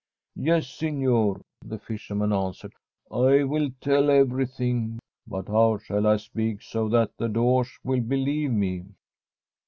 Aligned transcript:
'Yes, 0.47 0.67
signor,' 0.67 1.41
the 1.63 1.77
fisherman 1.77 2.33
answered,' 2.33 2.73
I 3.27 3.43
will 3.43 3.69
tell 3.81 4.09
everything. 4.09 4.97
But 5.27 5.47
how 5.47 5.77
shall 5.77 6.07
I 6.07 6.17
speak 6.17 6.63
so 6.63 6.89
that 6.89 7.15
the 7.17 7.29
Doge 7.29 7.77
will 7.83 8.01
believe 8.01 8.49
me 8.49 8.85